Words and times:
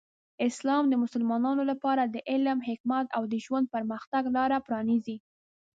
اسلام 0.47 0.83
د 0.89 0.93
مسلمانانو 1.03 1.63
لپاره 1.71 2.03
د 2.05 2.15
علم، 2.31 2.59
حکمت، 2.69 3.05
او 3.17 3.23
د 3.31 3.33
ژوند 3.45 3.65
پرمختګ 3.75 4.23
لاره 4.35 4.57
پرانیزي. 4.67 5.17